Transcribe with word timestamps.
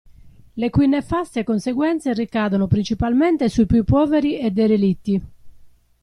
Le 0.59 0.69
cui 0.71 0.87
nefaste 0.87 1.43
conseguenze 1.43 2.11
ricadono 2.13 2.65
principalmente 2.65 3.49
sui 3.49 3.67
più 3.67 3.83
poveri 3.83 4.39
e 4.39 4.49
derelitti. 4.49 5.21